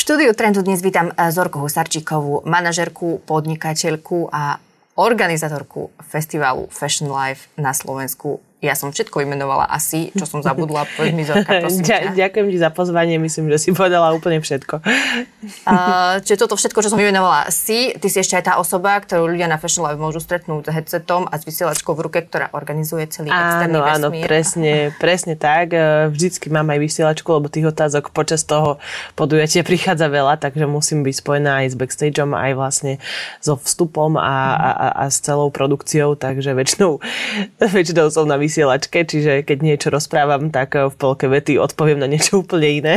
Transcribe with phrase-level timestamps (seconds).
[0.00, 4.56] štúdiu Trendu dnes vítam eh, Zorku Husarčíkovú, manažerku, podnikateľku a
[4.96, 10.84] organizátorku festivalu Fashion Life na Slovensku ja som všetko imenovala asi, čo som zabudla.
[10.92, 12.12] Povedz mi, Zorka, prosím ťa.
[12.12, 14.84] Ďakujem ti za pozvanie, myslím, že si povedala úplne všetko.
[15.64, 19.32] Uh, čiže toto všetko, čo som imenovala si, ty si ešte aj tá osoba, ktorú
[19.32, 23.08] ľudia na Fashion Live môžu stretnúť s headsetom a s vysielačkou v ruke, ktorá organizuje
[23.08, 24.28] celý externý áno, vesmír.
[24.28, 25.72] Áno, presne, presne tak.
[25.72, 28.76] E, vždycky mám aj vysielačku, lebo tých otázok počas toho
[29.16, 32.92] podujatia prichádza veľa, takže musím byť spojená aj s backstageom, aj vlastne
[33.40, 37.00] so vstupom a, a, a, a s celou produkciou, takže väčšinou,
[37.76, 42.10] väčšinou som na vysielačke, čiže keď niečo rozprávam, tak eh, v polke vety odpoviem na
[42.10, 42.94] niečo úplne iné,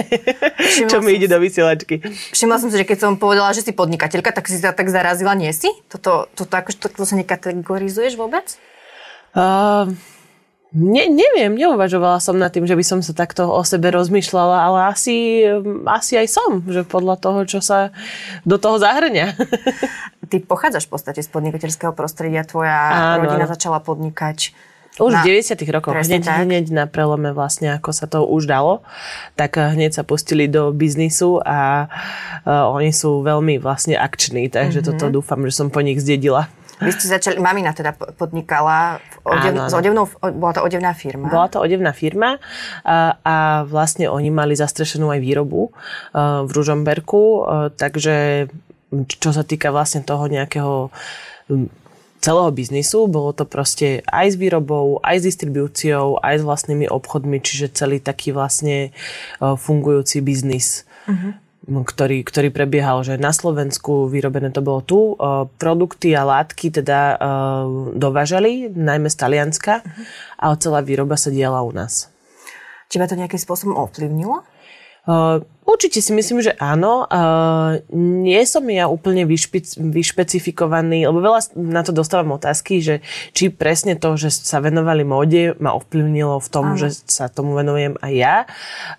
[0.58, 2.02] Všimla čo mi ide do vysielačky.
[2.34, 5.38] Všimla som si, že keď som povedala, že si podnikateľka, tak si sa tak zarazila,
[5.38, 5.70] nie si?
[5.86, 8.58] Toto, toto, to, to, to sa nekategorizuješ vôbec?
[9.34, 9.90] Uh,
[10.74, 14.80] ne, neviem, neuvažovala som nad tým, že by som sa takto o sebe rozmýšľala, ale
[14.90, 15.46] asi,
[15.86, 17.94] asi aj som, že podľa toho, čo sa
[18.46, 19.38] do toho zahrňa.
[20.30, 23.30] Ty pochádzaš v podstate z podnikateľského prostredia, tvoja Áno.
[23.30, 24.54] rodina začala podnikať
[25.02, 28.86] už na, v 90 rokoch, hneď, hneď na prelome vlastne, ako sa to už dalo,
[29.34, 31.90] tak eh, hneď sa pustili do biznisu a
[32.46, 34.94] uh, oni sú veľmi vlastne akční, takže mm-hmm.
[34.94, 36.46] toto dúfam, že som po nich zdedila.
[36.84, 39.72] Vy ste začali, mamina teda podnikala, odev, áno, áno.
[39.72, 40.06] S odevnou,
[40.36, 41.32] bola to odevná firma?
[41.32, 42.42] Bola to odevná firma
[42.84, 48.50] a, a vlastne oni mali zastrešenú aj výrobu uh, v Ružomberku, takže
[48.94, 50.94] čo sa týka vlastne toho nejakého
[52.24, 53.12] celého biznisu.
[53.12, 58.00] Bolo to proste aj s výrobou, aj s distribúciou, aj s vlastnými obchodmi, čiže celý
[58.00, 58.92] taký vlastne e,
[59.44, 60.88] fungujúci biznis.
[61.06, 65.16] Uh-huh ktorý, ktorý prebiehal, že na Slovensku vyrobené to bolo tu.
[65.16, 67.18] E, produkty a látky teda e,
[67.96, 70.04] dovážali, najmä z Talianska, uh-huh.
[70.44, 72.12] ale celá výroba sa diala u nás.
[72.92, 74.44] Teba to nejakým spôsobom ovplyvnilo?
[75.04, 77.08] Uh, Určite si myslím, že áno.
[77.08, 83.00] Uh, nie som ja úplne vyšpic, vyšpecifikovaný, lebo veľa na to dostávam otázky, že
[83.32, 86.80] či presne to, že sa venovali móde, ma ovplyvnilo v tom, áno.
[86.80, 88.36] že sa tomu venujem aj ja.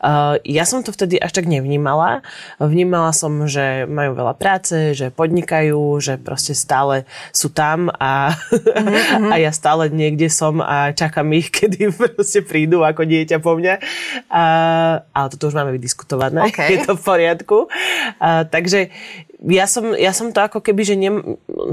[0.00, 2.24] Uh, ja som to vtedy až tak nevnímala.
[2.56, 7.04] Vnímala som, že majú veľa práce, že podnikajú, že proste stále
[7.36, 9.30] sú tam a, mm-hmm.
[9.32, 13.74] a ja stále niekde som a čakám ich, kedy proste prídu ako dieťa po mňa.
[14.32, 16.53] Uh, ale toto už máme vydiskutované.
[16.54, 16.78] Okay.
[16.78, 17.66] je to v poriadku.
[18.22, 18.94] A, takže
[19.42, 21.10] ja som, ja som to ako keby, že ne,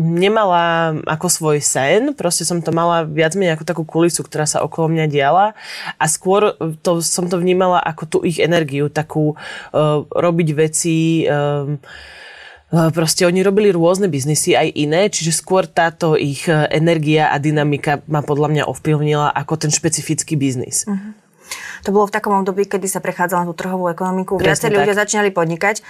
[0.01, 4.65] nemala ako svoj sen, proste som to mala viac menej ako takú kulisu, ktorá sa
[4.65, 5.53] okolo mňa diala
[5.95, 11.29] a skôr to, som to vnímala ako tú ich energiu, takú uh, robiť veci...
[11.29, 11.77] Uh,
[12.71, 18.23] Proste oni robili rôzne biznisy, aj iné, čiže skôr táto ich energia a dynamika ma
[18.23, 20.87] podľa mňa ovplyvnila ako ten špecifický biznis.
[20.87, 21.11] Uh-huh.
[21.87, 24.37] To bolo v takom období, kedy sa prechádzala na tú trhovú ekonomiku.
[24.37, 25.81] Viacerí ľudia začínali podnikať,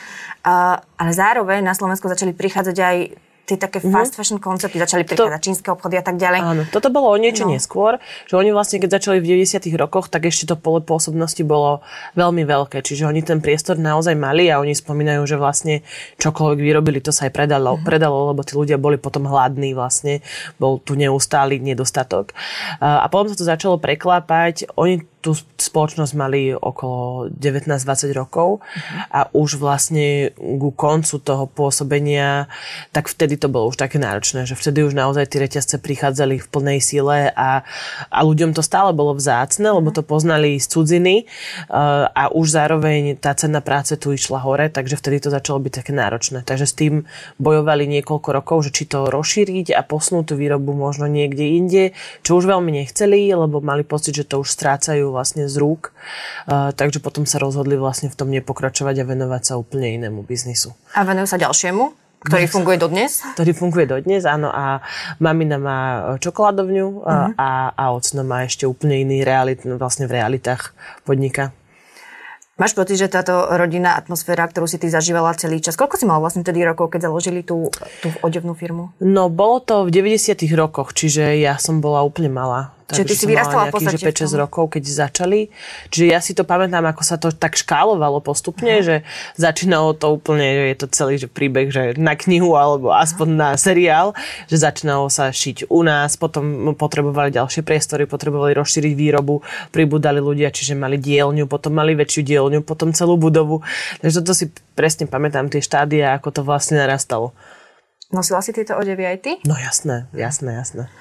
[0.43, 2.97] ale zároveň na Slovensku začali prichádzať aj
[3.51, 3.91] tie také mm-hmm.
[3.91, 6.39] fast fashion koncepty, začali prichádzať to, čínske obchody a tak ďalej.
[6.39, 7.51] Áno, toto bolo o niečo no.
[7.51, 7.99] neskôr,
[8.29, 11.83] že oni vlastne, keď začali v 90 rokoch, tak ešte to pole pôsobnosti bolo
[12.15, 15.83] veľmi veľké, čiže oni ten priestor naozaj mali a oni spomínajú, že vlastne
[16.21, 17.87] čokoľvek vyrobili, to sa aj predalo, mm-hmm.
[17.87, 20.23] predalo lebo tí ľudia boli potom hladní vlastne,
[20.55, 22.31] bol tu neustály nedostatok.
[22.79, 28.65] A potom sa to začalo preklápať, oni tú spoločnosť mali okolo 19-20 rokov
[29.13, 32.49] a už vlastne ku koncu toho pôsobenia,
[32.89, 36.49] tak vtedy to bolo už také náročné, že vtedy už naozaj tie reťazce prichádzali v
[36.49, 37.61] plnej sile a,
[38.09, 41.15] a ľuďom to stále bolo vzácne, lebo to poznali z cudziny
[41.69, 45.73] uh, a už zároveň tá cena práce tu išla hore, takže vtedy to začalo byť
[45.85, 46.41] také náročné.
[46.41, 47.05] Takže s tým
[47.37, 51.83] bojovali niekoľko rokov, že či to rozšíriť a posunúť tú výrobu možno niekde inde,
[52.25, 55.93] čo už veľmi nechceli, lebo mali pocit, že to už strácajú vlastne z rúk.
[56.49, 60.73] Takže potom sa rozhodli vlastne v tom nepokračovať a venovať sa úplne inému biznisu.
[60.95, 62.01] A venujú sa ďalšiemu?
[62.21, 63.25] Ktorý funguje dodnes?
[63.33, 64.53] Ktorý funguje dodnes, áno.
[64.53, 64.85] A
[65.17, 65.79] mamina má
[66.21, 67.33] čokoládovňu uh-huh.
[67.33, 71.49] a, a ocno má ešte úplne iný realit, vlastne v realitách podnika.
[72.61, 76.21] Máš pocit, že táto rodinná atmosféra, ktorú si ty zažívala celý čas, koľko si mal
[76.21, 77.73] vlastne tedy rokov, keď založili tú,
[78.05, 78.93] tú odevnú firmu?
[79.01, 82.69] No, bolo to v 90 rokoch, čiže ja som bola úplne malá.
[82.89, 85.53] Čiže ty si vyrastala v podstate 5-6 rokov, keď začali.
[85.93, 88.85] Čiže ja si to pamätám, ako sa to tak škálovalo postupne, uh-huh.
[88.85, 88.95] že
[89.37, 93.41] začínalo to úplne, že je to celý že príbeh, že na knihu alebo aspoň uh-huh.
[93.43, 94.17] na seriál,
[94.49, 100.49] že začínalo sa šiť u nás, potom potrebovali ďalšie priestory, potrebovali rozšíriť výrobu, pribudali ľudia,
[100.49, 103.61] čiže mali dielňu, potom mali väčšiu dielňu, potom celú budovu.
[104.01, 107.35] Takže toto si presne pamätám, tie štádia, ako to vlastne narastalo.
[108.11, 109.31] Nosila si tieto odevy aj ty?
[109.47, 110.91] No jasné, jasné, jasné.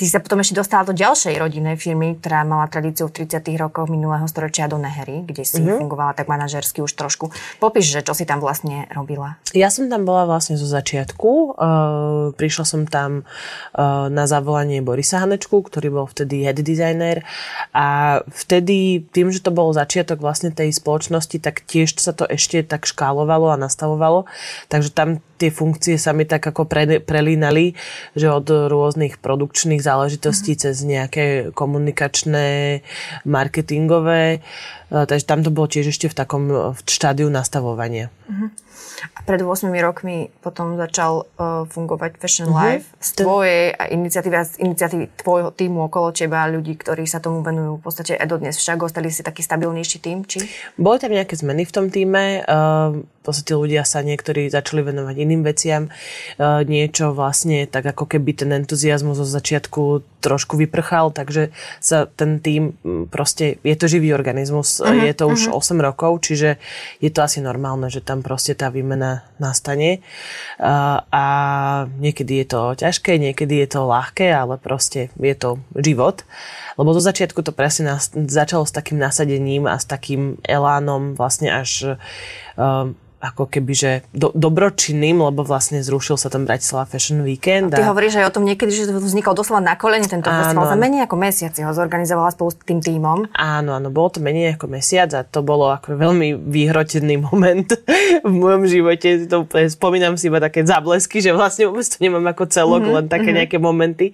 [0.00, 3.36] Ty sa potom ešte dostala do ďalšej rodinnej firmy, ktorá mala tradíciu v 30.
[3.60, 5.76] rokoch minulého storočia do Nehery, kde si mm-hmm.
[5.76, 7.28] fungovala tak manažersky už trošku.
[7.60, 9.36] Popíš, že čo si tam vlastne robila?
[9.52, 11.52] Ja som tam bola vlastne zo začiatku.
[11.52, 17.20] Uh, prišla som tam uh, na zavolanie Borisa Hanečku, ktorý bol vtedy head designer
[17.76, 22.64] a vtedy tým, že to bol začiatok vlastne tej spoločnosti, tak tiež sa to ešte
[22.64, 24.24] tak škálovalo a nastavovalo.
[24.72, 27.72] Takže tam tie funkcie sa mi tak ako pre, prelínali,
[28.12, 30.62] že od rôznych produkčných záležitostí mm-hmm.
[30.62, 32.80] cez nejaké komunikačné,
[33.26, 34.38] marketingové,
[34.90, 36.42] takže tam to bolo tiež ešte v takom
[36.74, 38.10] v štádiu nastavovania.
[38.26, 38.50] Mm-hmm.
[39.16, 42.66] A pred 8 rokmi potom začal uh, fungovať Fashion mm-hmm.
[42.68, 47.80] Life z tvojej iniciatívy a iniciatívy tvojho týmu okolo teba, ľudí, ktorí sa tomu venujú
[47.80, 48.54] v podstate aj dodnes.
[48.56, 50.44] Však ostali si taký stabilnejší tým, či?
[50.76, 52.44] Boli tam nejaké zmeny v tom týme.
[52.44, 55.92] Uh, v podstate ľudia sa niektorí začali venovať iným veciam.
[56.36, 62.40] Uh, niečo vlastne tak ako keby ten entuziasmus zo začiatku trošku vyprchal, takže sa ten
[62.40, 62.76] tým
[63.08, 65.76] proste, je to živý organizmus, uh-huh, je to už uh-huh.
[65.76, 66.56] 8 rokov, čiže
[66.98, 70.00] je to asi normálne, že tam proste tá výmena nastane.
[70.60, 71.24] A, a
[72.00, 76.24] niekedy je to ťažké, niekedy je to ľahké, ale proste je to život.
[76.80, 81.52] Lebo do začiatku to presne nás, začalo s takým nasadením a s takým elánom vlastne
[81.52, 82.00] až
[82.56, 87.76] um, ako keby, že do, dobročinným, lebo vlastne zrušil sa ten Bratislava Fashion Weekend.
[87.76, 87.92] A ty a...
[87.92, 90.72] hovoríš aj o tom niekedy, že to vznikol doslova na kolene tento áno, festival.
[90.72, 93.28] Za menej ako mesiac si ho zorganizovala spolu s tým týmom.
[93.36, 97.68] Áno, áno, bolo to menej ako mesiac a to bolo ako veľmi vyhrotený moment
[98.28, 99.28] v mojom živote.
[99.28, 103.06] To, spomínam si iba také záblesky, že vlastne vôbec to nemám ako celok, mm-hmm, len
[103.12, 103.38] také mm-hmm.
[103.44, 104.06] nejaké momenty.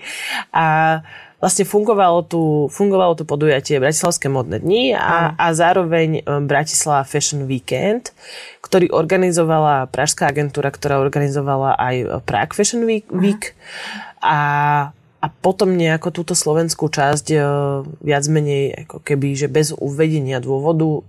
[0.50, 0.98] A
[1.36, 2.42] vlastne fungovalo tu,
[2.72, 8.16] fungovalo tu podujatie Bratislavské modné dni a, a zároveň um, Bratislava Fashion Weekend,
[8.64, 13.04] ktorý organizovala pražská agentúra, ktorá organizovala aj Prague Fashion Week.
[13.12, 13.52] Week.
[14.24, 14.38] A
[15.16, 17.38] a potom nejako túto slovenskú časť e,
[18.04, 21.00] viac menej ako keby, že bez uvedenia dôvodu e,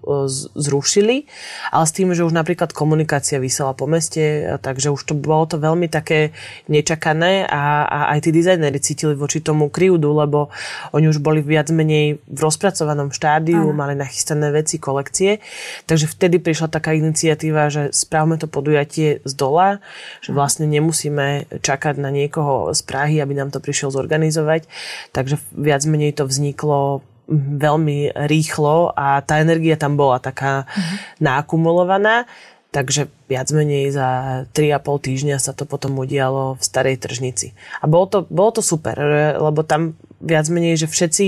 [0.58, 1.30] zrušili,
[1.70, 5.62] ale s tým, že už napríklad komunikácia vysela po meste, takže už to bolo to
[5.62, 6.34] veľmi také
[6.66, 10.50] nečakané a, a aj tí dizajneri cítili voči tomu krivdu, lebo
[10.98, 13.76] oni už boli viac menej v rozpracovanom štádiu, Aha.
[13.76, 15.44] mali nachystané veci, kolekcie,
[15.86, 19.84] takže vtedy prišla taká iniciatíva, že správme to podujatie z dola,
[20.26, 24.72] že vlastne nemusíme čakať na niekoho z Prahy, aby nám to prišiel zorganizovať organizovať.
[25.12, 27.04] Takže viac menej to vzniklo
[27.36, 30.98] veľmi rýchlo a tá energia tam bola taká uh-huh.
[31.20, 32.24] nakumulovaná.
[32.72, 37.56] Takže viac menej za 3,5 týždňa sa to potom udialo v starej tržnici.
[37.80, 38.96] A bolo to, bolo to super,
[39.40, 41.28] lebo tam viac menej, že všetci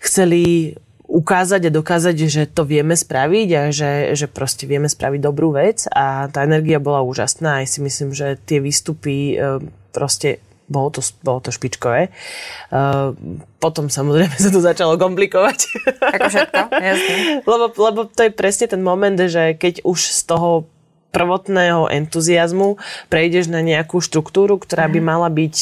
[0.00, 0.74] chceli
[1.10, 5.90] ukázať a dokázať, že to vieme spraviť a že, že proste vieme spraviť dobrú vec
[5.90, 7.60] a tá energia bola úžasná.
[7.60, 9.58] Aj si myslím, že tie výstupy e,
[9.90, 10.38] proste
[10.70, 12.14] bolo to, bolo to špičkové.
[12.70, 13.12] Uh,
[13.58, 15.58] potom samozrejme sa to začalo komplikovať.
[15.98, 17.14] Ako všetko, jasne.
[17.42, 20.70] lebo, lebo to je presne ten moment, že keď už z toho
[21.10, 22.78] prvotného entuziasmu
[23.10, 25.06] prejdeš na nejakú štruktúru, ktorá by mhm.
[25.06, 25.54] mala byť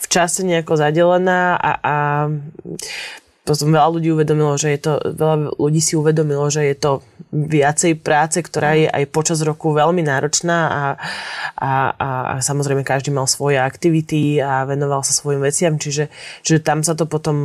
[0.00, 1.96] v čase nejako zadelená a, a
[3.44, 8.00] potom veľa ľudí uvedomilo, že je to, veľa ľudí si uvedomilo, že je to viacej
[8.00, 10.84] práce, ktorá je aj počas roku veľmi náročná a,
[11.60, 16.08] a, a, a samozrejme každý mal svoje aktivity a venoval sa svojim veciam, čiže,
[16.40, 17.36] čiže tam sa to potom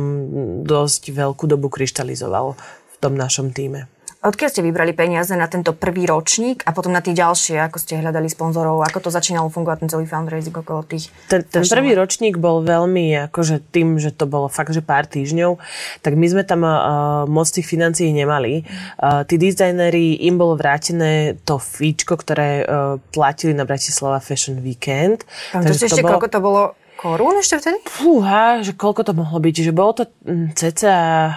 [0.64, 3.99] dosť veľkú dobu kryštalizovalo v tom našom týme.
[4.20, 8.04] Odkiaľ ste vybrali peniaze na tento prvý ročník a potom na tie ďalšie, ako ste
[8.04, 11.08] hľadali sponzorov, ako to začínalo fungovať ten celý fundraising okolo tých?
[11.32, 15.56] Ten, ten prvý ročník bol veľmi, akože tým, že to bolo fakt, že pár týždňov,
[16.04, 18.68] tak my sme tam uh, moc tých financií nemali.
[19.00, 25.24] Uh, tí dizajneri, im bolo vrátené to fíčko, ktoré uh, platili na Bratislava Fashion Weekend.
[25.48, 26.20] Tam to ešte, bolo...
[26.20, 26.62] koľko to bolo
[27.00, 27.80] korún ešte vtedy?
[27.88, 31.32] Fúha, že koľko to mohlo byť, že bolo to mm, cca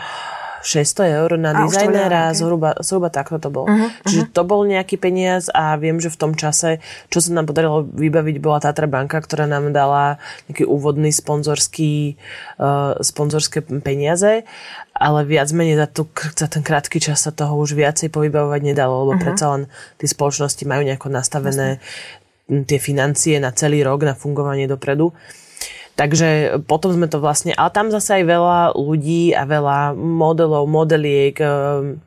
[0.63, 2.39] 600 eur na a, dizajnera, okay.
[2.39, 3.67] zhruba, zhruba takto to bolo.
[3.67, 4.35] Uh-huh, Čiže uh-huh.
[4.35, 6.79] to bol nejaký peniaz a viem, že v tom čase,
[7.11, 12.15] čo sa nám podarilo vybaviť, bola Tatra banka, ktorá nám dala nejaký úvodný sponzorský,
[12.63, 14.47] uh, sponzorské peniaze,
[14.95, 19.03] ale viac menej za, tu, za ten krátky čas sa toho už viacej povybavovať nedalo,
[19.03, 19.23] lebo uh-huh.
[19.27, 19.61] predsa len
[19.99, 22.63] tie spoločnosti majú nejako nastavené Jasne.
[22.63, 25.11] tie financie na celý rok, na fungovanie dopredu.
[25.93, 31.37] Takže potom sme to vlastne, ale tam zase aj veľa ľudí a veľa modelov, modeliek,
[31.37, 31.49] eh,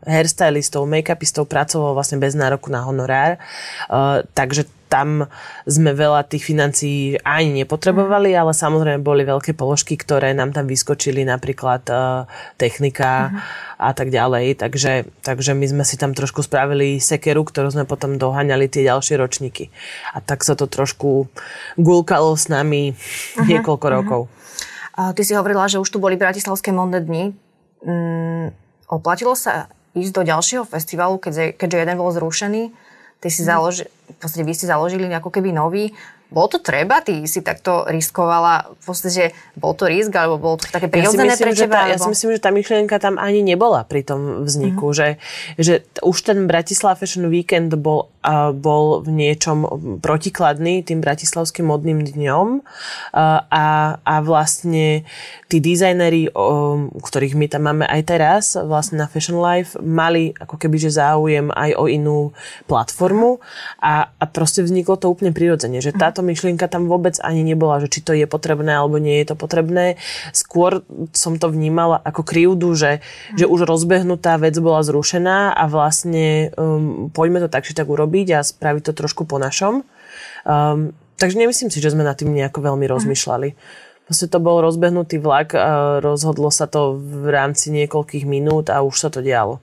[0.03, 3.39] hairstylistov, make-upistov pracovalo vlastne bez nároku na honorár.
[3.39, 5.27] Eh, takže tam
[5.67, 11.27] sme veľa tých financií ani nepotrebovali, ale samozrejme boli veľké položky, ktoré nám tam vyskočili,
[11.27, 12.25] napríklad uh,
[12.55, 13.83] technika uh-huh.
[13.83, 14.63] a tak ďalej.
[14.63, 19.19] Takže, takže my sme si tam trošku spravili sekeru, ktorú sme potom doháňali tie ďalšie
[19.19, 19.75] ročníky.
[20.15, 21.27] A tak sa to trošku
[21.75, 23.47] gulkalo s nami uh-huh.
[23.47, 23.99] niekoľko uh-huh.
[24.03, 24.23] rokov.
[24.97, 27.25] Ty si hovorila, že už tu boli Bratislavské modné dni.
[27.85, 28.49] Mm,
[28.89, 32.86] oplatilo sa ísť do ďalšieho festivalu, keďže, keďže jeden bol zrušený?
[33.21, 33.49] Ty si mm.
[33.49, 35.91] založi, v podstate vy ste založili ako keby nový.
[36.27, 36.99] Bolo to treba?
[37.07, 41.39] Ty si takto riskovala, v podstate, bol to risk, alebo bolo to také prirodzené ja
[41.39, 41.87] pre teba?
[41.87, 44.99] Tá, ja si myslím, že tá myšlienka tam ani nebola pri tom vzniku, mm-hmm.
[44.99, 45.09] že,
[45.55, 48.11] že už ten Bratislava Fashion Weekend bol
[48.55, 49.59] bol v niečom
[50.03, 52.63] protikladný tým bratislavským modným dňom.
[53.15, 53.27] A,
[54.03, 55.07] a vlastne
[55.47, 56.35] tí dizajneri,
[56.99, 61.55] ktorých my tam máme aj teraz, vlastne na Fashion Life, mali ako keby že záujem
[61.55, 62.19] aj o inú
[62.67, 63.39] platformu.
[63.79, 67.91] A, a proste vzniklo to úplne prirodzene, že táto myšlienka tam vôbec ani nebola, že
[67.91, 69.95] či to je potrebné alebo nie je to potrebné.
[70.35, 70.83] Skôr
[71.15, 72.99] som to vnímala ako krivdu, že,
[73.39, 78.16] že už rozbehnutá vec bola zrušená a vlastne um, poďme to tak, či tak urobiť
[78.17, 79.85] urobiť a spraviť to trošku po našom.
[80.49, 82.93] Um, takže nemyslím si, že sme nad tým nejako veľmi mhm.
[82.97, 83.49] rozmýšľali.
[84.07, 88.95] Proste to bol rozbehnutý vlak, a rozhodlo sa to v rámci niekoľkých minút a už
[88.95, 89.59] sa to dialo.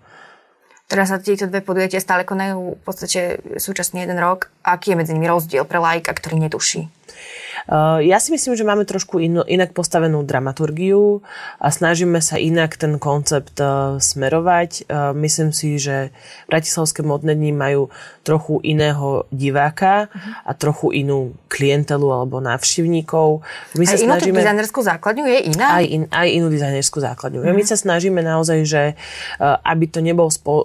[0.92, 4.52] Teraz sa tieto dve podujatia stále konajú v podstate súčasne jeden rok.
[4.68, 6.92] Aký je medzi nimi rozdiel pre lajka, ktorý netuší?
[7.63, 11.24] Eh, ja si myslím, že máme trošku in, inak postavenú dramaturgiu
[11.63, 14.72] a snažíme sa inak ten koncept eh, smerovať.
[14.84, 16.12] Eh, myslím si, že
[16.51, 17.88] Bratislavské modné dni majú
[18.24, 20.08] trochu iného diváka
[20.48, 23.43] a trochu inú klientelu alebo návštevníkov.
[23.75, 24.39] My sa inú snažíme...
[24.39, 25.67] dizajnerskú základňu je iná?
[25.79, 27.43] Aj, in, aj inú dizajnerskú základňu.
[27.43, 27.55] Uh-huh.
[27.55, 28.84] My sa snažíme naozaj, že
[29.43, 30.63] aby to nebol spo,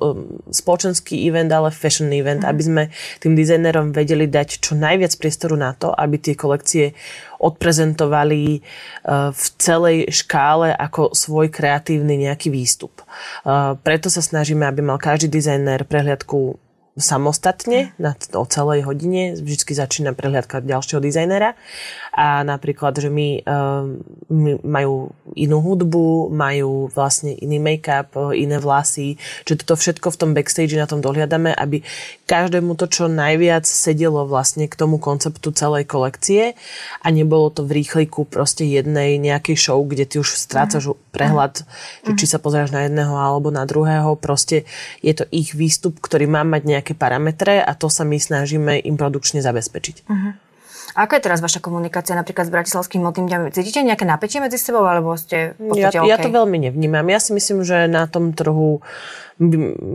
[0.54, 2.54] spoločenský event, ale fashion event, uh-huh.
[2.54, 2.82] aby sme
[3.18, 6.87] tým dizajnerom vedeli dať čo najviac priestoru na to, aby tie kolekcie
[7.38, 8.60] odprezentovali e,
[9.32, 13.00] v celej škále ako svoj kreatívny nejaký výstup.
[13.00, 13.04] E,
[13.80, 16.58] preto sa snažíme, aby mal každý dizajner prehliadku
[16.98, 19.38] samostatne na, o celej hodine.
[19.38, 21.54] Vždy začína prehliadka ďalšieho dizajnera
[22.18, 29.14] a napríklad, že my, ehm, my majú inú hudbu, majú vlastne iný make-up, iné vlasy,
[29.46, 31.86] že toto všetko v tom backstage na tom dohliadame, aby
[32.26, 36.58] každému to čo najviac sedelo vlastne k tomu konceptu celej kolekcie
[36.98, 41.14] a nebolo to v rýchliku proste jednej nejakej show, kde ty už strácaš mm.
[41.14, 41.62] prehľad,
[42.02, 42.18] mm.
[42.18, 44.18] či sa pozeráš na jedného alebo na druhého.
[44.18, 44.66] Proste
[45.06, 48.98] je to ich výstup, ktorý má mať nejaké parametre a to sa my snažíme im
[48.98, 50.10] produkčne zabezpečiť.
[50.10, 50.47] Mm.
[50.98, 53.42] Ako je teraz vaša komunikácia napríklad s bratislavským modným dňom?
[53.54, 56.10] Cítite nejaké napätie medzi sebou, alebo ste v podstate ja, okay?
[56.10, 57.06] ja to veľmi nevnímam.
[57.06, 58.82] Ja si myslím, že na tom trhu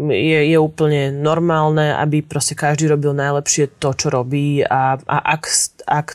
[0.07, 5.43] je, je úplne normálne, aby proste každý robil najlepšie to, čo robí a, a ak,
[5.83, 6.07] ak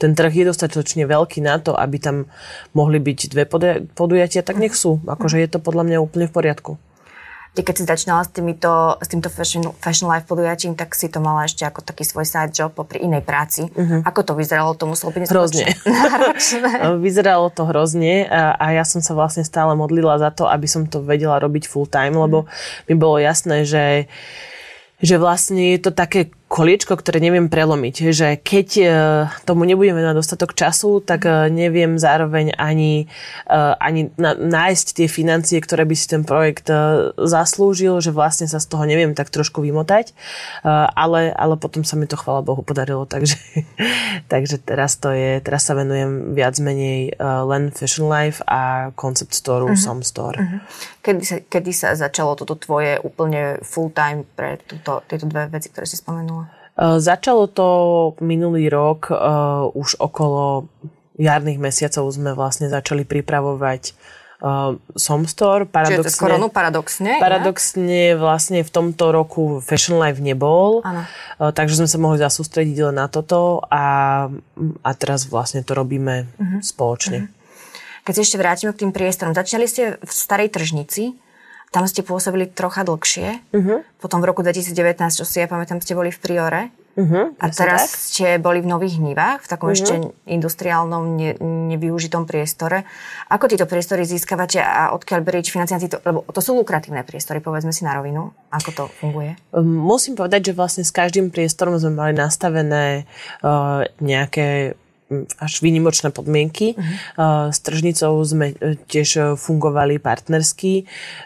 [0.00, 2.24] ten trh je dostatočne veľký na to, aby tam
[2.72, 3.44] mohli byť dve
[3.92, 4.96] podujatia, tak nech sú.
[5.04, 6.80] Akože je to podľa mňa úplne v poriadku.
[7.52, 11.20] Ty keď si začínala s, týmito, s týmto fashion, fashion life podujatím, tak si to
[11.20, 13.68] mala ešte ako taký svoj side job popri inej práci.
[13.68, 14.00] Uh-huh.
[14.08, 14.72] Ako to vyzeralo?
[14.80, 15.68] To muselo byť Hrozne.
[17.04, 20.88] vyzeralo to hrozne a, a ja som sa vlastne stále modlila za to, aby som
[20.88, 22.88] to vedela robiť full time, lebo uh-huh.
[22.88, 24.08] mi bolo jasné, že
[25.02, 28.12] že vlastne je to také koliečko, ktoré neviem prelomiť.
[28.12, 28.84] Že keď e,
[29.48, 33.08] tomu nebudeme na dostatok času, tak e, neviem zároveň ani,
[33.48, 36.68] e, ani nájsť tie financie, ktoré by si ten projekt
[37.16, 40.12] zaslúžil, že vlastne sa z toho neviem tak trošku vymotať.
[40.92, 43.08] Ale, ale potom sa mi to, chvala Bohu, podarilo.
[43.08, 43.40] Takže,
[44.32, 49.64] takže teraz, to je, teraz sa venujem viac menej len Fashion Life a Concept Store,
[49.64, 49.78] uh-huh.
[49.78, 50.36] Som Store.
[50.36, 50.60] Uh-huh.
[51.00, 55.72] Kedy, sa, kedy sa začalo toto tvoje úplne full time pre túto, tieto dve veci,
[55.72, 56.41] ktoré si spomenula?
[56.72, 57.68] Eh, začalo to
[58.24, 60.72] minulý rok, uh, už okolo
[61.20, 63.92] jarných mesiacov sme vlastne začali pripravovať
[64.40, 65.68] uh, Somstore.
[65.68, 67.20] Paradoxne, Čiže koronu paradoxne?
[67.20, 72.96] Paradoxne vlastne v tomto roku Fashion Life nebol, uh, takže sme sa mohli zasústrediť len
[72.96, 74.32] na toto a,
[74.80, 76.64] a teraz vlastne to robíme uh-huh.
[76.64, 77.28] spoločne.
[77.28, 78.02] Uh-huh.
[78.08, 81.20] Keď sa ešte vrátime k tým priestorom, začali ste v starej tržnici,
[81.72, 83.40] tam ste pôsobili trocha dlhšie.
[83.56, 83.80] Uh-huh.
[83.96, 86.62] Potom v roku 2019, čo si ja pamätám, ste boli v Priore.
[86.92, 87.96] Uh-huh, a teraz tak.
[87.96, 89.80] ste boli v Nových Hnivách, v takom uh-huh.
[89.80, 91.32] ešte industriálnom, ne,
[91.72, 92.84] nevyužitom priestore.
[93.32, 95.88] Ako tieto priestory získavate a odkiaľ beriete financiáci?
[95.88, 98.36] Lebo to sú lukratívne priestory, povedzme si na rovinu.
[98.52, 99.40] Ako to funguje?
[99.56, 103.08] Um, musím povedať, že vlastne s každým priestorom sme mali nastavené
[103.40, 104.76] uh, nejaké
[105.38, 106.74] až výnimočné podmienky.
[106.74, 107.50] Uh-huh.
[107.52, 110.84] S tržnicou sme e, tiež e, fungovali partnersky,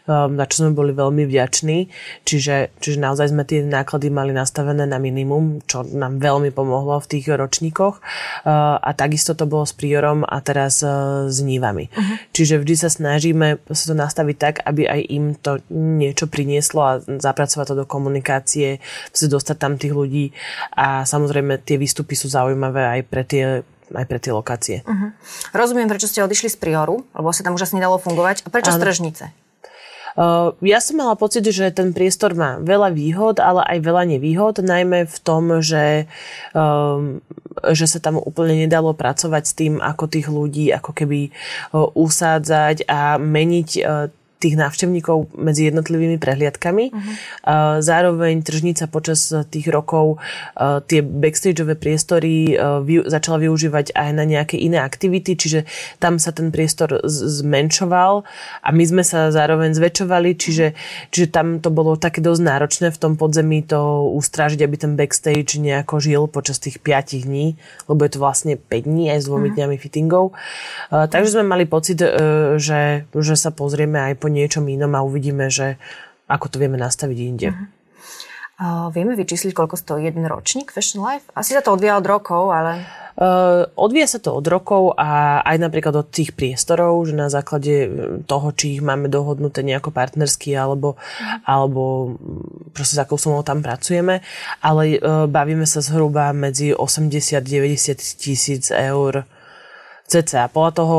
[0.09, 1.89] na čo sme boli veľmi vďační.
[2.27, 7.11] Čiže, čiže naozaj sme tie náklady mali nastavené na minimum, čo nám veľmi pomohlo v
[7.19, 7.99] tých ročníkoch.
[8.47, 10.81] A takisto to bolo s Priorom a teraz
[11.27, 11.91] s Nívami.
[11.91, 12.17] Uh-huh.
[12.33, 16.93] Čiže vždy sa snažíme sa to nastaviť tak, aby aj im to niečo prinieslo a
[17.03, 18.79] zapracovať to do komunikácie,
[19.13, 20.31] dostať tam tých ľudí
[20.75, 23.45] a samozrejme tie výstupy sú zaujímavé aj pre tie
[23.95, 24.77] aj pre tie lokácie.
[24.83, 25.15] Uh-huh.
[25.55, 28.43] Rozumiem, prečo ste odišli z Prioru, lebo sa tam už asi nedalo fungovať.
[28.47, 29.25] A prečo z Tržnice?
[30.17, 34.65] Uh, ja som mala pocit, že ten priestor má veľa výhod, ale aj veľa nevýhod,
[34.65, 36.09] najmä v tom, že,
[36.57, 37.21] um,
[37.69, 42.89] že sa tam úplne nedalo pracovať s tým, ako tých ľudí ako keby uh, usádzať
[42.89, 46.85] a meniť uh, tých návštevníkov medzi jednotlivými prehliadkami.
[46.93, 47.15] Uh-huh.
[47.81, 50.21] Zároveň tržnica počas tých rokov
[50.87, 52.53] tie backstageové priestory
[53.09, 55.65] začala využívať aj na nejaké iné aktivity, čiže
[55.97, 58.29] tam sa ten priestor zmenšoval
[58.61, 60.77] a my sme sa zároveň zväčšovali, čiže,
[61.09, 65.57] čiže tam to bolo také dosť náročné v tom podzemí to ustrážiť, aby ten backstage
[65.57, 67.57] nejako žil počas tých 5 dní,
[67.89, 69.57] lebo je to vlastne 5 dní aj s dvomi uh-huh.
[69.57, 70.37] dňami fittingov.
[70.93, 72.09] Takže sme mali pocit, e,
[72.61, 75.79] že, že sa pozrieme aj po po niečom inom a uvidíme, že
[76.27, 77.55] ako to vieme nastaviť inde.
[77.55, 77.71] Uh-huh.
[78.57, 81.31] Uh, vieme vyčísliť, koľko stojí jeden ročník Fashion Life?
[81.39, 82.83] Asi sa to odvíja od rokov, ale...
[83.17, 87.89] Uh, odvíja sa to od rokov a aj napríklad od tých priestorov, že na základe
[88.29, 91.41] toho, či ich máme dohodnuté nejako partnersky alebo, uh-huh.
[91.47, 92.17] alebo
[92.75, 94.27] proste s akou sumou tam pracujeme,
[94.59, 99.29] ale uh, bavíme sa zhruba medzi 80-90 tisíc eur
[100.07, 100.47] cca.
[100.49, 100.99] Podľa toho,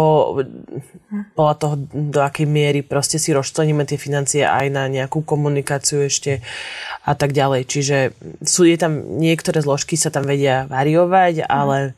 [1.34, 6.44] podľa toho, do akej miery proste si rozčleníme tie financie aj na nejakú komunikáciu ešte
[7.08, 7.62] a tak ďalej.
[7.66, 7.98] Čiže
[8.44, 11.96] sú, je tam, niektoré zložky sa tam vedia variovať, ale,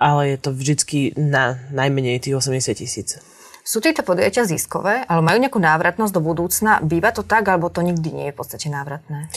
[0.00, 3.20] ale je to vždycky na najmenej tých 80 tisíc.
[3.68, 6.80] Sú tieto podujatia ziskové, ale majú nejakú návratnosť do budúcna?
[6.80, 9.28] Býva to tak, alebo to nikdy nie je v podstate návratné?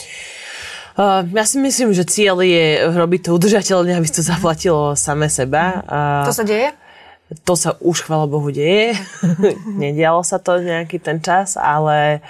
[0.96, 5.84] Uh, ja si myslím, že cieľ je robiť to udržateľne, aby to zaplatilo same seba.
[5.84, 6.72] Uh, to sa deje?
[7.44, 8.96] To sa už, chvala Bohu, deje.
[9.82, 12.20] Nedialo sa to nejaký ten čas, ale,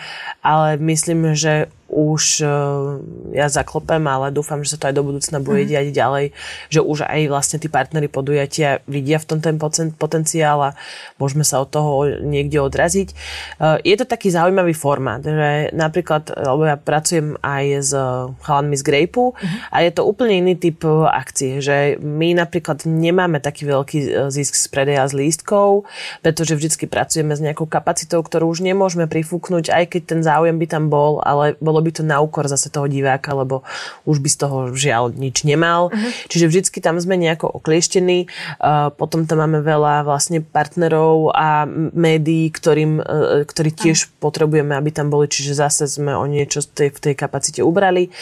[0.44, 2.96] ale myslím, že už uh,
[3.36, 5.68] ja zaklopem, ale dúfam, že sa to aj do budúcna bude mm.
[5.68, 6.26] diať ďalej,
[6.72, 9.60] že už aj vlastne tí partnery podujatia vidia v tom ten
[9.92, 10.74] potenciál a
[11.20, 13.12] môžeme sa od toho niekde odraziť.
[13.60, 17.92] Uh, je to taký zaujímavý formát, že napríklad, lebo ja pracujem aj s
[18.40, 19.68] chalanmi z Grapeu mm.
[19.68, 20.80] a je to úplne iný typ
[21.12, 25.84] akcie, že my napríklad nemáme taký veľký zisk z predaja z lístkov,
[26.24, 30.66] pretože vždycky pracujeme s nejakou kapacitou, ktorú už nemôžeme prifúknuť, aj keď ten záujem by
[30.70, 33.66] tam bol, ale bolo by to na úkor zase toho diváka, lebo
[34.06, 35.90] už by z toho žiaľ nič nemal.
[35.90, 36.10] Uh-huh.
[36.30, 38.30] Čiže vždycky tam sme nejako oklieštení.
[38.62, 44.12] Uh, potom tam máme veľa vlastne partnerov a médií, ktorým, uh, ktorí tiež uh-huh.
[44.22, 48.14] potrebujeme, aby tam boli, čiže zase sme o niečo v tej, v tej kapacite ubrali.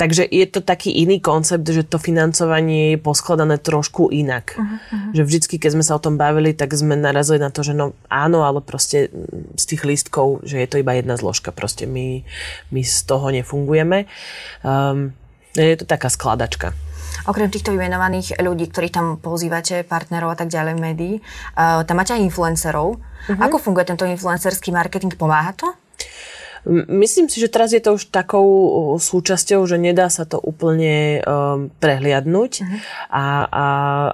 [0.00, 4.56] Takže je to taký iný koncept, že to financovanie je poskladané trošku inak.
[4.56, 5.12] Uh-huh.
[5.12, 7.92] Že vždycky, keď sme sa o tom bavili, tak sme narazili na to, že no
[8.08, 9.10] áno, ale proste
[9.58, 11.50] z tých lístkov, že je to iba jedna zložka.
[11.50, 12.22] Proste my,
[12.70, 14.06] my z toho nefungujeme.
[14.62, 15.10] Um,
[15.54, 16.70] je to taká skladačka.
[17.26, 21.14] Okrem týchto vymenovaných ľudí, ktorí tam pozývate, partnerov a tak ďalej médií,
[21.58, 22.98] uh, tam máte aj influencerov.
[22.98, 23.42] Uh-huh.
[23.42, 25.14] Ako funguje tento influencerský marketing?
[25.14, 25.72] Pomáha to?
[26.88, 28.48] Myslím si, že teraz je to už takou
[28.96, 32.78] súčasťou, že nedá sa to úplne um, prehliadnúť uh-huh.
[33.12, 33.66] a, a,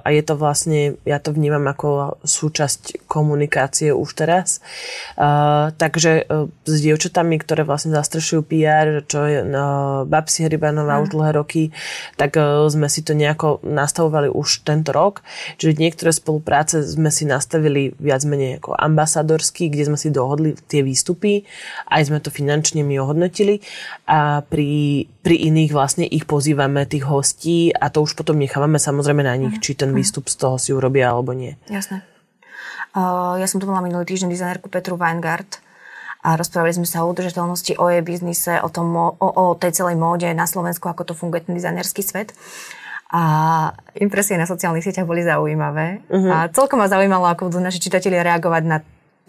[0.03, 4.59] a je to vlastne, ja to vnímam ako súčasť komunikácie už teraz.
[5.15, 11.07] Uh, takže uh, s dievčatami, ktoré vlastne zastrešujú PR, čo je uh, Babsi Hrybanová uh-huh.
[11.07, 11.63] už dlhé roky,
[12.19, 15.23] tak uh, sme si to nejako nastavovali už tento rok.
[15.63, 20.83] Čiže niektoré spolupráce sme si nastavili viac menej ako ambasadorský, kde sme si dohodli tie
[20.83, 21.47] výstupy.
[21.87, 23.61] Aj sme to finančne mi ohodnotili
[24.09, 29.21] a pri, pri iných vlastne ich pozývame, tých hostí a to už potom nechávame samozrejme
[29.21, 29.63] na nich, uh-huh.
[29.63, 29.97] či ten mhm.
[30.01, 31.61] výstup z toho si urobia alebo nie.
[31.69, 32.01] Jasné.
[32.91, 35.63] Uh, ja som tu mala minulý týždeň dizajnerku Petru Weingart
[36.27, 39.97] a rozprávali sme sa o udržateľnosti, o jej biznise, o, tom, o, o tej celej
[39.97, 42.35] móde na Slovensku, ako to funguje ten dizajnerský svet.
[43.11, 43.23] A
[43.99, 46.03] impresie na sociálnych sieťach boli zaujímavé.
[46.07, 46.31] Uh-huh.
[46.31, 48.79] A celkom ma zaujímalo, ako budú naši čitatelia reagovať na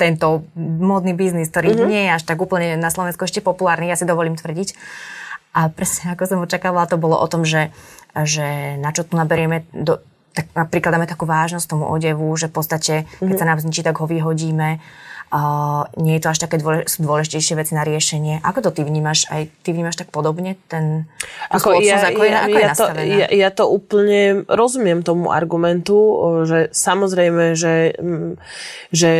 [0.01, 1.89] tento módny biznis, ktorý mm-hmm.
[1.93, 4.73] nie je až tak úplne na Slovensku ešte populárny, ja si dovolím tvrdiť.
[5.53, 7.69] A presne ako som očakávala, to bolo o tom, že,
[8.17, 10.01] že na čo tu naberieme do,
[10.33, 13.37] tak napríklad dáme takú vážnosť tomu odevu, že v podstate, keď mm-hmm.
[13.37, 14.81] sa nám zničí, tak ho vyhodíme
[15.31, 18.43] Uh, nie je to až také dôle, sú dôležitejšie veci na riešenie.
[18.43, 19.31] Ako to ty vnímaš?
[19.31, 21.07] Aj ty vnímaš tak podobne ten
[21.47, 25.95] ako, ja, ako, je, ako ja, je to, ja, ja to úplne rozumiem tomu argumentu,
[26.43, 27.95] že samozrejme, že,
[28.91, 29.11] že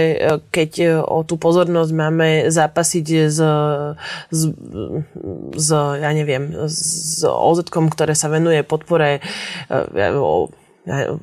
[0.52, 3.40] keď o tú pozornosť máme zápasiť s,
[4.36, 4.42] s,
[5.56, 9.24] s ja neviem, s OZ, ktoré sa venuje podpore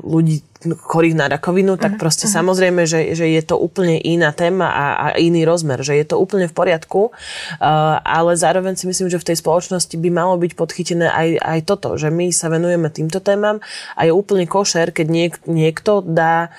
[0.01, 2.42] ľudí chorých na rakovinu, tak uh-huh, proste uh-huh.
[2.42, 6.18] samozrejme, že, že je to úplne iná téma a, a iný rozmer, že je to
[6.18, 10.53] úplne v poriadku, uh, ale zároveň si myslím, že v tej spoločnosti by malo byť
[10.59, 13.62] podchytené aj, aj toto, že my sa venujeme týmto témam
[13.94, 16.51] a je úplne košer, keď niek, niekto dá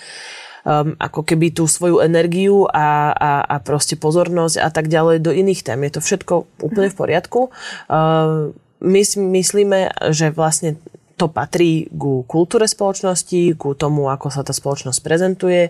[0.64, 5.32] um, ako keby tú svoju energiu a, a, a proste pozornosť a tak ďalej do
[5.36, 5.80] iných tém.
[5.84, 6.34] Je to všetko
[6.64, 7.52] úplne v poriadku.
[7.92, 10.80] Uh, my si myslíme, že vlastne
[11.20, 15.68] to patrí ku kultúre spoločnosti, ku tomu, ako sa tá spoločnosť prezentuje.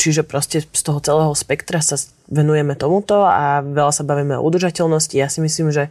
[0.00, 5.14] Čiže proste z toho celého spektra sa venujeme tomuto a veľa sa bavíme o udržateľnosti.
[5.18, 5.90] Ja si myslím, že,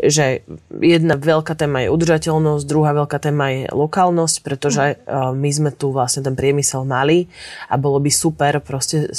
[0.00, 5.90] že jedna veľká téma je udržateľnosť, druhá veľká téma je lokálnosť, pretože my sme tu
[5.90, 7.26] vlastne ten priemysel mali
[7.66, 9.10] a bolo by super proste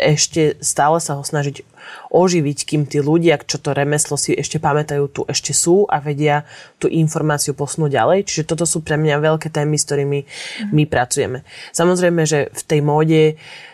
[0.00, 1.62] ešte stále sa ho snažiť
[2.14, 6.46] oživiť, kým tí ľudia, čo to remeslo si ešte pamätajú, tu ešte sú a vedia
[6.78, 8.18] tú informáciu posunúť ďalej.
[8.30, 10.18] Čiže toto sú pre mňa veľké témy, s ktorými
[10.70, 11.42] my pracujeme.
[11.74, 13.22] Samozrejme, že v tej móde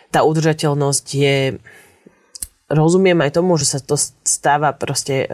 [0.09, 1.37] tá udržateľnosť je
[2.68, 5.26] rozumiem aj tomu, že sa to stáva proste e,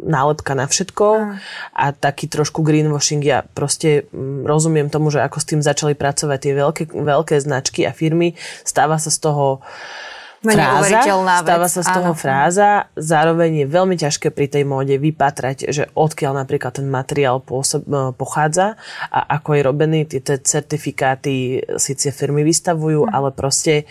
[0.00, 1.36] nálepka na všetko a.
[1.76, 3.20] a taký trošku greenwashing.
[3.20, 7.84] Ja proste m, rozumiem tomu, že ako s tým začali pracovať tie veľké, veľké značky
[7.84, 8.32] a firmy.
[8.64, 9.60] Stáva sa z toho
[10.42, 11.00] fráza,
[11.42, 12.18] stáva sa z toho áno.
[12.18, 17.82] fráza, zároveň je veľmi ťažké pri tej móde vypatrať, že odkiaľ napríklad ten materiál pôsob,
[17.86, 18.78] e, pochádza
[19.10, 23.10] a ako je robený, tie certifikáty síce firmy vystavujú, hm.
[23.10, 23.88] ale proste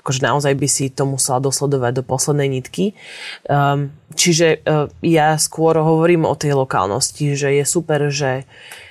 [0.00, 2.96] akože naozaj by si to musela dosledovať do poslednej nitky.
[3.44, 8.48] Um, čiže uh, ja skôr hovorím o tej lokálnosti, že je super, že
[8.80, 8.89] E,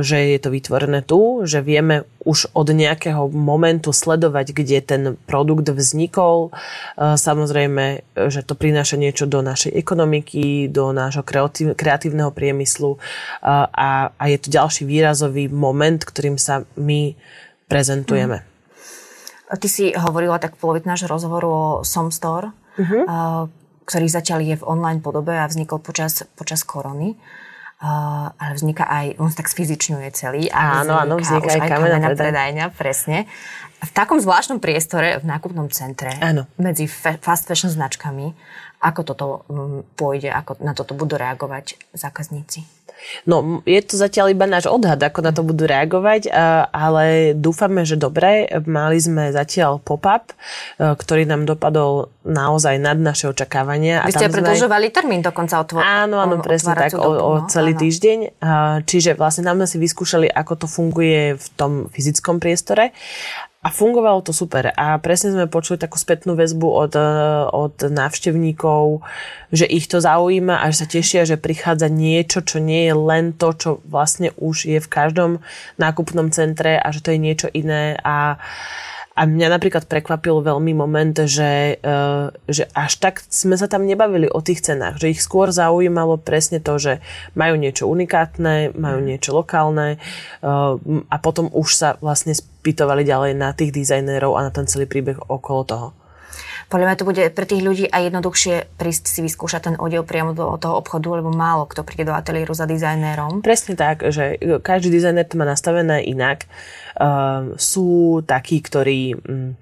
[0.00, 5.68] že je to vytvorené tu, že vieme už od nejakého momentu sledovať, kde ten produkt
[5.68, 6.48] vznikol.
[6.48, 8.00] E, samozrejme,
[8.32, 11.20] že to prináša niečo do našej ekonomiky, do nášho
[11.76, 12.98] kreatívneho priemyslu e,
[13.68, 17.12] a, a je to ďalší výrazový moment, ktorým sa my
[17.68, 18.40] prezentujeme.
[18.40, 18.48] Mm.
[19.52, 23.04] Ty si hovorila tak v polovici nášho rozhovoru o Somstore, mm-hmm.
[23.84, 27.20] ktorý začal je v online podobe a vznikol počas, počas korony.
[27.82, 30.46] Uh, ale vzniká aj, on tak sfyzičňuje celý.
[30.54, 32.70] A áno, áno, vzniká aj kamená predajňa.
[32.78, 33.26] Presne.
[33.82, 36.46] V takom zvláštnom priestore v nákupnom centre áno.
[36.54, 38.30] medzi fe, fast fashion značkami,
[38.78, 42.62] ako toto um, pôjde, ako na toto budú reagovať zákazníci?
[43.26, 46.30] No, je to zatiaľ iba náš odhad, ako na to budú reagovať,
[46.70, 48.46] ale dúfame, že dobre.
[48.62, 50.30] Mali sme zatiaľ pop-up,
[50.78, 54.06] ktorý nám dopadol naozaj nad naše očakávania.
[54.06, 54.94] Vy ste predlžovali sme...
[54.94, 55.82] termín dokonca otvor...
[55.82, 57.82] Áno, áno, presne tak, o, o no, celý áno.
[57.82, 58.18] týždeň.
[58.86, 62.94] Čiže vlastne nám sme si vyskúšali, ako to funguje v tom fyzickom priestore
[63.62, 64.74] a fungovalo to super.
[64.74, 67.14] A presne sme počuli takú spätnú väzbu od, e,
[67.46, 69.06] od návštevníkov,
[69.54, 73.30] že ich to zaujíma a že sa tešia, že prichádza niečo, čo nie je len
[73.30, 75.38] to, čo vlastne už je v každom
[75.78, 77.94] nákupnom centre a že to je niečo iné.
[78.02, 78.42] A,
[79.12, 84.24] a mňa napríklad prekvapil veľmi moment, že, uh, že až tak sme sa tam nebavili
[84.28, 87.04] o tých cenách, že ich skôr zaujímalo presne to, že
[87.36, 90.00] majú niečo unikátne, majú niečo lokálne
[90.40, 90.80] uh,
[91.12, 95.20] a potom už sa vlastne spýtovali ďalej na tých dizajnérov a na ten celý príbeh
[95.28, 95.88] okolo toho.
[96.72, 100.32] Podľa mňa to bude pre tých ľudí aj jednoduchšie prísť si vyskúšať ten odev priamo
[100.32, 103.44] do toho obchodu, lebo málo kto príde do ateliéru za dizajnérom.
[103.44, 106.48] Presne tak, že každý dizajner to má nastavené inak.
[106.96, 109.52] Uh, sú takí, ktorí um,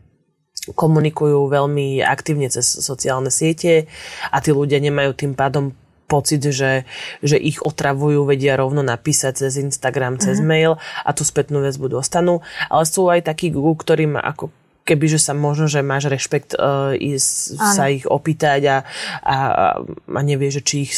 [0.70, 3.90] komunikujú veľmi aktívne cez sociálne siete
[4.30, 5.74] a tí ľudia nemajú tým pádom
[6.06, 6.86] pocit, že,
[7.22, 10.46] že ich otravujú, vedia rovno napísať cez Instagram, cez uh-huh.
[10.46, 10.72] mail
[11.06, 12.42] a tú spätnú väzbu dostanú.
[12.66, 14.50] Ale sú aj takí, ktorým ako
[14.84, 18.76] kebyže sa možno, že máš rešpekt uh, ísť, sa ich opýtať a,
[19.22, 19.36] a,
[19.78, 20.94] a nevie, že či ich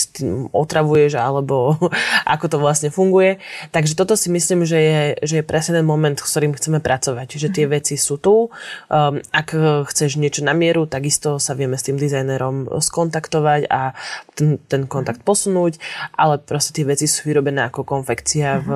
[0.55, 1.77] otravuješ alebo
[2.35, 3.43] ako to vlastne funguje.
[3.75, 7.27] Takže toto si myslím, že je, že je presne ten moment, s ktorým chceme pracovať.
[7.29, 7.77] Čiže tie mm-hmm.
[7.77, 8.49] veci sú tu.
[8.89, 9.53] Um, ak
[9.93, 13.93] chceš niečo na mieru, takisto sa vieme s tým dizajnerom skontaktovať a
[14.33, 15.31] ten, ten kontakt mm-hmm.
[15.31, 15.73] posunúť,
[16.17, 18.67] ale proste tie veci sú vyrobené ako konfekcia mm-hmm.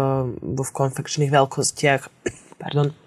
[0.44, 2.02] v, v konfekčných veľkostiach.
[2.60, 3.05] Pardon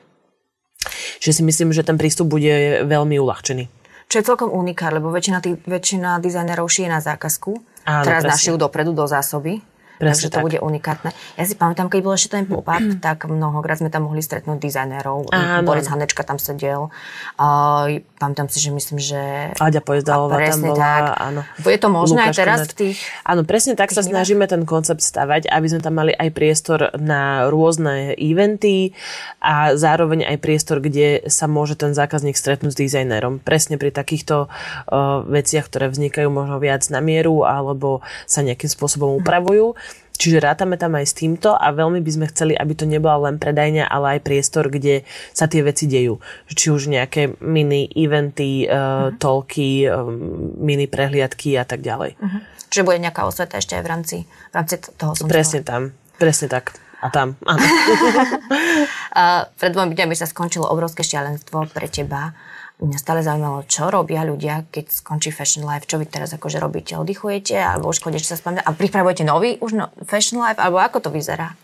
[1.20, 3.68] že si myslím, že ten prístup bude veľmi uľahčený.
[4.10, 7.52] Čo je celkom unikát, lebo väčšina, tých, väčšina dizajnerov šije na zákazku.
[7.86, 9.62] Áno, teraz našijú dopredu do zásoby.
[10.00, 10.46] Presne Takže to tak.
[10.48, 11.10] bude unikátne.
[11.36, 15.28] Ja si pamätám, keď bol ešte ten pop-up, tak mnohokrát sme tam mohli stretnúť dizajnerov.
[15.28, 15.68] Áno.
[15.68, 16.88] Boris Hanečka tam sedel.
[17.36, 19.52] Uh, pamätám si, že myslím, že...
[19.60, 20.80] Aďa Pojezdalová tam bola.
[20.80, 21.04] Tak.
[21.20, 21.42] Áno.
[21.68, 22.98] Je to možné aj teraz v tých...
[23.28, 27.52] Áno, presne tak sa snažíme ten koncept stavať, aby sme tam mali aj priestor na
[27.52, 28.96] rôzne eventy
[29.44, 33.44] a zároveň aj priestor, kde sa môže ten zákazník stretnúť s dizajnérom.
[33.44, 39.20] Presne pri takýchto uh, veciach, ktoré vznikajú možno viac na mieru alebo sa nejakým spôsobom
[39.20, 39.76] upravujú.
[40.20, 43.40] Čiže rátame tam aj s týmto a veľmi by sme chceli, aby to nebola len
[43.40, 46.20] predajňa, ale aj priestor, kde sa tie veci dejú.
[46.52, 49.16] Či už nejaké mini eventy, uh, uh-huh.
[49.16, 52.20] tolky, um, mini prehliadky a tak ďalej.
[52.20, 52.44] Uh-huh.
[52.68, 56.52] Čiže bude nejaká osveta ešte aj v rámci, v rámci toho som Presne tam, presne
[56.52, 56.76] tak.
[57.00, 57.64] A tam, áno.
[59.60, 62.36] pred dvomi dňami sa skončilo obrovské šialenstvo pre teba
[62.80, 66.96] Mňa stále zaujímalo, čo robia ľudia, keď skončí Fashion Life, čo vy teraz akože robíte,
[66.96, 71.04] oddychujete, alebo už konečne sa spomínate a pripravujete nový už no, Fashion Life, alebo ako
[71.04, 71.60] to vyzerá?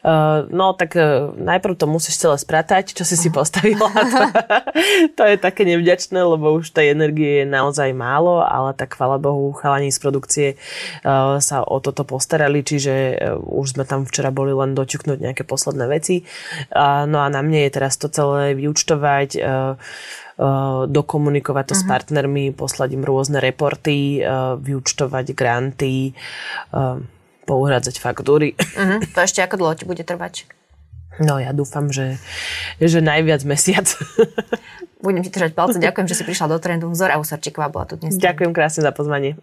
[0.00, 3.86] Uh, no tak uh, najprv to musíš celé spratať, čo si si postavila.
[3.92, 4.22] to,
[5.12, 9.52] to je také nevďačné, lebo už tej energie je naozaj málo, ale tak chvala Bohu,
[9.52, 10.48] chalani z produkcie
[11.04, 15.86] uh, sa o toto postarali, čiže už sme tam včera boli len doťuknúť nejaké posledné
[15.90, 16.22] veci.
[16.74, 19.38] No a na mne je teraz to celé vyučtovať,
[20.40, 21.84] Eh, dokomunikovať to uh-huh.
[21.84, 21.92] s mhm.
[21.92, 24.24] partnermi, poslať im rôzne reporty,
[24.56, 26.16] vyučtovať granty,
[27.50, 28.54] pouhradzať faktúry.
[28.54, 29.02] Uh-huh.
[29.02, 30.46] To ešte ako dlho ti bude trvať?
[31.18, 32.16] No ja dúfam, že,
[32.78, 33.90] že najviac mesiac.
[35.02, 35.82] Budem ti držať palce.
[35.82, 36.86] Ďakujem, že si prišla do trendu.
[36.94, 38.14] Zora Usarčíková bola tu dnes.
[38.14, 39.34] Ďakujem krásne za pozvanie.